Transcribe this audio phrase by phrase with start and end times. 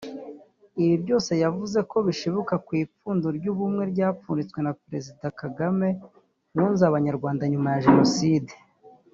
[0.83, 5.87] Ibi byose yavuze ko bishibuka ku ipfundo ry’Ubumwe ryapfunditswe na Perezida Kagame
[6.55, 8.53] wunze Abanyarwanda nyuma ya Jenoside